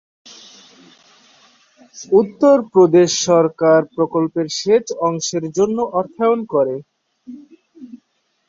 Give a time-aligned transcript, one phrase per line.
[2.11, 6.75] উত্তরপ্রদেশ সরকার প্রকল্পের সেচ অংশের জন্য অর্থায়ন করে।